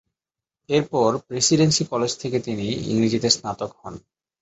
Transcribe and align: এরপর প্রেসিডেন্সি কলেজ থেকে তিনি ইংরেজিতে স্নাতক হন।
এরপর 0.69 1.09
প্রেসিডেন্সি 1.27 1.83
কলেজ 1.91 2.11
থেকে 2.21 2.37
তিনি 2.39 2.67
ইংরেজিতে 2.91 3.29
স্নাতক 3.29 3.71
হন। 3.79 3.93